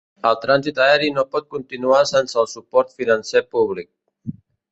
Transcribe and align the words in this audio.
El 0.27 0.37
trànsit 0.43 0.79
aeri 0.85 1.09
no 1.17 1.25
pot 1.35 1.45
continuar 1.57 1.99
sense 2.13 2.41
el 2.45 2.49
suport 2.55 2.97
financer 3.01 3.47
públic. 3.57 3.93